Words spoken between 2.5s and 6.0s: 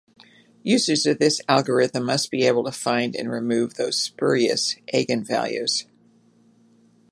to find and remove those "spurious" eigenvalues.